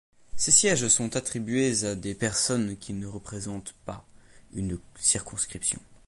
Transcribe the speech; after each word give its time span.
Ces 0.35 0.49
sièges 0.49 0.87
sont 0.87 1.15
attribués 1.15 1.85
à 1.85 1.93
des 1.93 2.15
personnes 2.15 2.75
qui 2.75 2.93
ne 2.93 3.05
représentent 3.05 3.75
pas 3.85 4.03
une 4.55 4.79
circonscription. 4.95 5.79